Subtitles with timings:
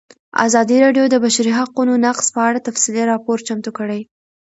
[0.45, 4.01] ازادي راډیو د د بشري حقونو نقض په اړه تفصیلي راپور چمتو کړی.